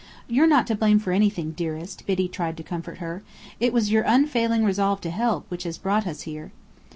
"You're 0.27 0.47
not 0.47 0.65
to 0.65 0.73
blame 0.73 0.97
for 0.97 1.11
anything, 1.11 1.51
dearest," 1.51 2.07
Biddy 2.07 2.27
tried 2.27 2.57
to 2.57 2.63
comfort 2.63 2.97
her. 2.97 3.21
"It 3.59 3.71
was 3.71 3.91
your 3.91 4.01
unfailing 4.01 4.63
resolve 4.65 4.99
to 5.01 5.11
help, 5.11 5.45
which 5.51 5.61
has 5.61 5.77
brought 5.77 6.07
us 6.07 6.21
here." 6.23 6.51